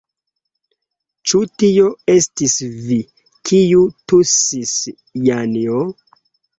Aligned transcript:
Ĉu 1.31 1.41
tio 1.65 1.91
estis 2.15 2.57
vi, 2.89 2.99
kiu 3.53 3.87
tusis, 4.11 4.77
Janjo? 5.31 5.83